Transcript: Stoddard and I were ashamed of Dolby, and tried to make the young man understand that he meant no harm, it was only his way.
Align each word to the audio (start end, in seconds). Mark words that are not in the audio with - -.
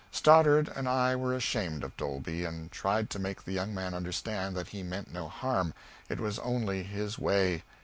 Stoddard 0.09 0.67
and 0.75 0.89
I 0.89 1.15
were 1.15 1.35
ashamed 1.35 1.83
of 1.83 1.95
Dolby, 1.95 2.43
and 2.43 2.71
tried 2.71 3.11
to 3.11 3.19
make 3.19 3.43
the 3.43 3.51
young 3.51 3.71
man 3.71 3.93
understand 3.93 4.57
that 4.57 4.69
he 4.69 4.81
meant 4.81 5.13
no 5.13 5.27
harm, 5.27 5.75
it 6.09 6.19
was 6.19 6.39
only 6.39 6.81
his 6.81 7.19
way. 7.19 7.61